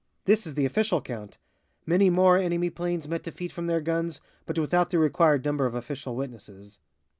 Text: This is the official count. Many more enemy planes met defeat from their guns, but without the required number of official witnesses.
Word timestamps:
This 0.25 0.47
is 0.47 0.55
the 0.55 0.65
official 0.65 0.99
count. 0.99 1.37
Many 1.85 2.09
more 2.09 2.35
enemy 2.35 2.71
planes 2.71 3.07
met 3.07 3.21
defeat 3.21 3.51
from 3.51 3.67
their 3.67 3.81
guns, 3.81 4.19
but 4.47 4.57
without 4.57 4.89
the 4.89 4.97
required 4.97 5.45
number 5.45 5.67
of 5.67 5.75
official 5.75 6.15
witnesses. 6.15 6.79